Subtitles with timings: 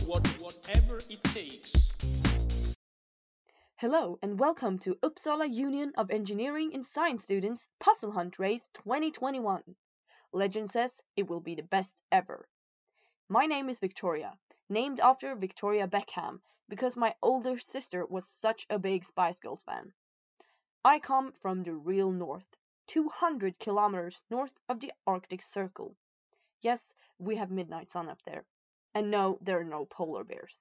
[0.00, 1.92] what, whatever it takes.
[3.76, 9.62] Hello and welcome to Uppsala Union of Engineering and Science Students Puzzle Hunt Race 2021.
[10.32, 12.48] Legend says it will be the best ever.
[13.28, 14.32] My name is Victoria,
[14.70, 16.40] named after Victoria Beckham
[16.70, 19.92] because my older sister was such a big Spice Girls fan.
[20.82, 22.56] I come from the real north,
[22.86, 25.96] 200 kilometers north of the Arctic Circle.
[26.62, 28.46] Yes, we have midnight sun up there.
[28.94, 30.58] And no, there are no polar bears.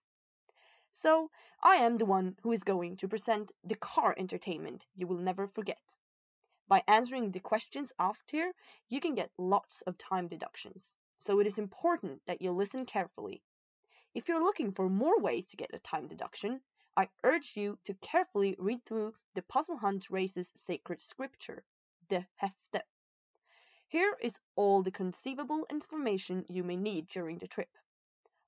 [0.91, 1.31] So,
[1.62, 5.48] I am the one who is going to present the car entertainment you will never
[5.48, 5.81] forget.
[6.67, 8.54] By answering the questions asked here,
[8.88, 10.84] you can get lots of time deductions.
[11.17, 13.44] So it is important that you listen carefully.
[14.13, 16.62] If you're looking for more ways to get a time deduction,
[16.98, 21.63] I urge you to carefully read through the Puzzle Hunt Race's sacred scripture,
[22.09, 22.82] the Hefte.
[23.88, 27.77] Here is all the conceivable information you may need during the trip.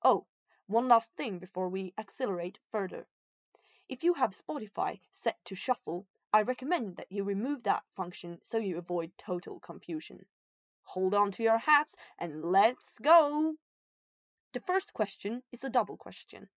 [0.06, 0.26] Oh,
[0.66, 3.06] one last thing before we accelerate further.
[3.88, 8.58] If you have Spotify set to shuffle, I recommend that you remove that function so
[8.58, 10.26] you avoid total confusion.
[10.82, 13.56] Hold on to your hats and let's go!
[14.52, 16.50] The first question is a double question.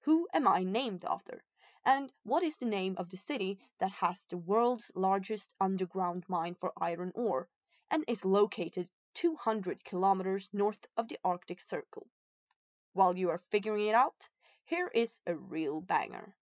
[0.00, 1.44] Who am I named after?
[1.82, 6.54] And what is the name of the city that has the world's largest underground mine
[6.54, 7.48] for iron ore
[7.90, 12.06] and is located 200 kilometers north of the Arctic Circle.
[12.96, 14.30] While you are figuring it out,
[14.64, 16.34] here is a real banger.